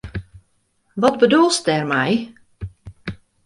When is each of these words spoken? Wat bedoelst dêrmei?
Wat 1.01 1.17
bedoelst 1.21 1.65
dêrmei? 1.67 2.11